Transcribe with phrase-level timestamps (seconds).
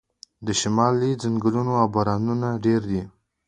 [0.45, 3.01] د شمال ځنګلونه او بارانونه ډیر دي.